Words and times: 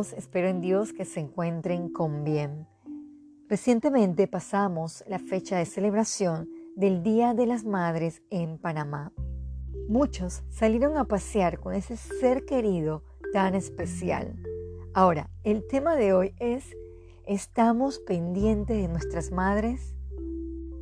todos, 0.00 0.12
espero 0.14 0.48
en 0.48 0.60
Dios 0.60 0.92
que 0.92 1.04
se 1.04 1.20
encuentren 1.20 1.90
con 1.90 2.24
bien. 2.24 2.66
Recientemente 3.48 4.28
pasamos 4.28 5.04
la 5.06 5.18
fecha 5.18 5.58
de 5.58 5.66
celebración 5.66 6.48
del 6.76 7.02
Día 7.02 7.34
de 7.34 7.46
las 7.46 7.64
Madres 7.64 8.22
en 8.30 8.56
Panamá. 8.56 9.12
Muchos 9.88 10.42
salieron 10.48 10.96
a 10.96 11.04
pasear 11.04 11.58
con 11.58 11.74
ese 11.74 11.96
ser 11.96 12.46
querido 12.46 13.02
tan 13.32 13.54
especial. 13.54 14.36
Ahora, 14.94 15.28
el 15.44 15.66
tema 15.66 15.96
de 15.96 16.14
hoy 16.14 16.34
es, 16.38 16.64
¿estamos 17.26 17.98
pendientes 17.98 18.76
de 18.80 18.88
nuestras 18.88 19.30
madres? 19.30 19.94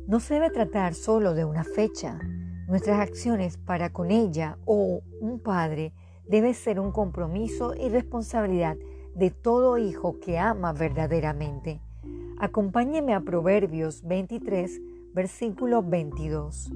No 0.07 0.19
se 0.21 0.35
debe 0.35 0.49
tratar 0.49 0.93
solo 0.93 1.33
de 1.33 1.43
una 1.43 1.65
fecha. 1.65 2.19
Nuestras 2.67 2.99
acciones 2.99 3.57
para 3.57 3.91
con 3.91 4.11
ella 4.11 4.57
o 4.65 5.01
un 5.19 5.39
padre 5.41 5.93
debe 6.25 6.53
ser 6.53 6.79
un 6.79 6.91
compromiso 6.91 7.73
y 7.75 7.89
responsabilidad 7.89 8.77
de 9.15 9.31
todo 9.31 9.77
hijo 9.77 10.19
que 10.19 10.39
ama 10.39 10.73
verdaderamente. 10.73 11.81
Acompáñeme 12.39 13.13
a 13.13 13.21
Proverbios 13.21 14.03
23, 14.03 14.81
versículo 15.13 15.83
22. 15.83 16.71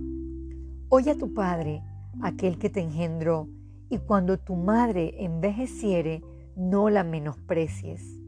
Oye 0.90 1.12
a 1.12 1.18
tu 1.18 1.34
padre, 1.34 1.82
aquel 2.22 2.58
que 2.58 2.70
te 2.70 2.82
engendró, 2.82 3.48
y 3.90 3.98
cuando 4.00 4.38
tu 4.38 4.56
madre 4.56 5.24
envejeciere, 5.24 6.22
no 6.56 6.90
la 6.90 7.04
menosprecies. 7.04 8.20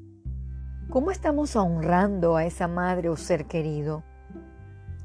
¿Cómo 0.89 1.11
estamos 1.11 1.55
honrando 1.55 2.35
a 2.35 2.45
esa 2.45 2.67
madre 2.67 3.09
o 3.09 3.15
ser 3.15 3.45
querido? 3.45 4.03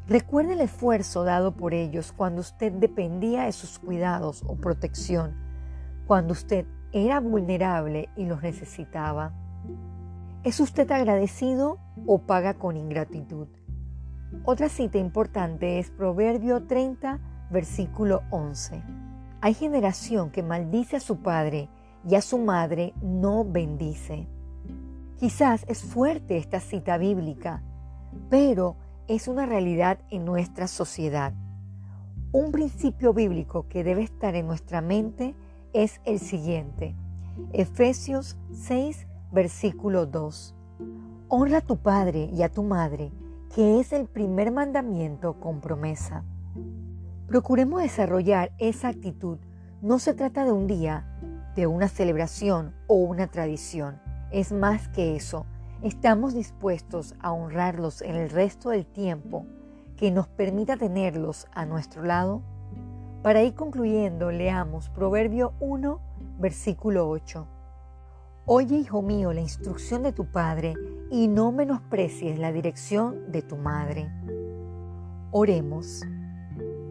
Recuerde 0.07 0.55
el 0.55 0.61
esfuerzo 0.61 1.25
dado 1.25 1.57
por 1.57 1.75
ellos 1.75 2.13
cuando 2.13 2.41
usted 2.41 2.73
dependía 2.73 3.45
de 3.45 3.53
sus 3.53 3.79
cuidados 3.79 4.43
o 4.47 4.57
protección 4.57 5.51
cuando 6.11 6.33
usted 6.33 6.67
era 6.93 7.21
vulnerable 7.21 8.09
y 8.17 8.27
los 8.27 8.43
necesitaba? 8.43 9.33
¿Es 10.43 10.59
usted 10.61 10.91
agradecido 10.91 11.79
o 12.07 12.19
paga 12.19 12.55
con 12.55 12.77
ingratitud? 12.77 13.49
Otra 14.45 14.69
cita 14.69 14.99
importante 14.99 15.79
es 15.79 15.91
Proverbio 15.91 16.65
30, 16.67 17.21
versículo 17.51 18.23
11. 18.31 18.83
Hay 19.41 19.55
generación 19.55 20.31
que 20.31 20.43
maldice 20.43 20.97
a 20.97 21.01
su 21.01 21.19
padre 21.19 21.69
y 22.09 22.15
a 22.15 22.23
su 22.23 22.39
madre 22.39 22.95
no 23.03 23.45
bendice. 23.45 24.27
Quizás 25.19 25.65
es 25.69 25.83
fuerte 25.83 26.39
esta 26.39 26.61
cita 26.61 26.97
bíblica, 26.97 27.63
pero 28.31 28.77
es 29.09 29.29
una 29.29 29.45
realidad 29.45 29.99
en 30.11 30.25
nuestra 30.25 30.67
sociedad. 30.69 31.35
Un 32.33 32.53
principio 32.53 33.13
bíblico 33.13 33.67
que 33.69 33.85
debe 33.85 34.03
estar 34.03 34.35
en 34.37 34.47
nuestra 34.47 34.81
mente 34.81 35.35
es 35.73 36.01
el 36.05 36.19
siguiente. 36.19 36.95
Efesios 37.53 38.37
6, 38.53 39.07
versículo 39.33 40.07
2. 40.07 40.55
Honra 41.29 41.59
a 41.59 41.61
tu 41.61 41.77
padre 41.77 42.29
y 42.33 42.43
a 42.43 42.51
tu 42.51 42.63
madre, 42.63 43.13
que 43.55 43.81
es 43.81 43.93
el 43.93 44.07
primer 44.07 44.51
mandamiento 44.51 45.35
con 45.35 45.61
promesa. 45.61 46.25
Procuremos 47.27 47.83
desarrollar 47.83 48.53
esa 48.59 48.89
actitud. 48.89 49.39
No 49.83 49.99
se 49.99 50.15
trata 50.15 50.45
de 50.45 50.53
un 50.53 50.67
día, 50.67 51.07
de 51.55 51.67
una 51.67 51.89
celebración 51.89 52.75
o 52.87 52.95
una 52.95 53.29
tradición. 53.29 54.01
Es 54.33 54.53
más 54.53 54.89
que 54.89 55.17
eso. 55.17 55.47
Estamos 55.83 56.35
dispuestos 56.35 57.15
a 57.21 57.33
honrarlos 57.33 58.03
en 58.03 58.17
el 58.17 58.31
resto 58.31 58.71
del 58.71 58.87
tiempo 58.87 59.47
que 59.97 60.11
nos 60.11 60.29
permita 60.29 60.77
tenerlos 60.77 61.47
a 61.53 61.65
nuestro 61.67 62.03
lado. 62.03 62.43
Para 63.23 63.43
ir 63.43 63.55
concluyendo, 63.55 64.31
leamos 64.31 64.89
Proverbio 64.89 65.53
1, 65.61 66.01
versículo 66.39 67.07
8. 67.11 67.47
Oye, 68.47 68.77
hijo 68.77 69.03
mío, 69.03 69.35
la 69.35 69.43
instrucción 69.43 70.03
de 70.03 70.13
tu 70.13 70.33
padre 70.33 70.73
y 71.11 71.29
no 71.29 71.53
menosprecies 71.53 72.39
la 72.39 72.51
dirección 72.51 73.31
de 73.31 73.43
tu 73.43 73.59
madre. 73.59 74.11
Oremos. 75.33 76.03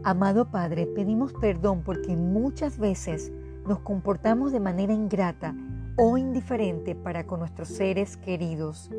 Amado 0.04 0.52
Padre, 0.52 0.86
pedimos 0.86 1.34
perdón 1.34 1.81
porque 1.84 2.16
muchas 2.16 2.78
veces 2.78 3.31
nos 3.68 3.80
comportamos 3.80 4.52
de 4.52 4.59
manera 4.59 4.94
ingrata 4.94 5.56
o 5.98 6.16
indiferente 6.20 6.94
para 6.94 7.25
con 7.25 7.40
nuestros 7.40 7.70
seres 7.70 8.18
queridos. 8.18 8.92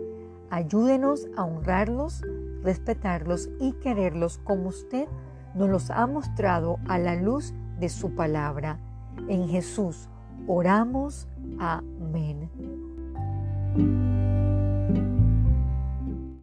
Ayúdenos 0.51 1.29
a 1.37 1.45
honrarlos, 1.45 2.23
respetarlos 2.65 3.49
y 3.61 3.73
quererlos 3.75 4.39
como 4.39 4.69
usted 4.71 5.07
nos 5.55 5.69
los 5.69 5.91
ha 5.91 6.07
mostrado 6.07 6.79
a 6.89 6.99
la 6.99 7.15
luz 7.17 7.55
de 7.79 7.89
su 7.89 8.15
palabra. 8.15 8.79
En 9.29 9.49
Jesús 9.49 10.09
oramos. 10.47 11.29
Amén. 11.59 12.51